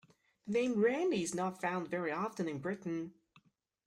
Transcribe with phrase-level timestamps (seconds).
[0.47, 3.13] The name Randy is not found very often in Britain.